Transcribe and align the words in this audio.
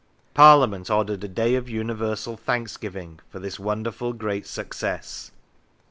Parliament 0.33 0.89
ordered 0.89 1.23
a 1.23 1.27
day 1.27 1.53
of 1.53 1.69
universal 1.69 2.35
thanksgiving 2.35 3.19
for 3.29 3.37
this" 3.37 3.59
wonderful 3.59 4.13
great 4.13 4.47
success." 4.47 5.29